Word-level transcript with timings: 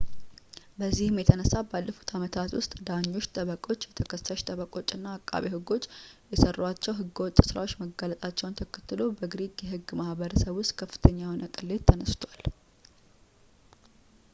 በዚህም 0.77 1.17
የተነሳ 1.21 1.55
ባለፉት 1.71 2.11
አመታት 2.17 2.53
ውስጥ 2.59 2.71
ዳኞች 2.87 3.25
ጠበቆች 3.35 3.85
የተከሳሽ 3.89 4.41
ጠበቃዎችና 4.47 5.05
አቃቢ 5.19 5.45
ሕጎች 5.55 5.85
የሰሯቸው 6.33 6.95
ሕገወጥ 7.01 7.37
ስራዎች 7.49 7.75
መጋለጣቸውን 7.83 8.57
ተከትሎ 8.63 9.09
በግሪክ 9.21 9.65
የሕግ 9.67 9.91
ማሕበረሰብ 10.01 10.53
ውስጥ 10.63 10.73
ከፍተኛ 10.83 11.19
የሆነ 11.25 11.51
ቅሌት 11.57 11.85
ተነስቷል 11.91 12.43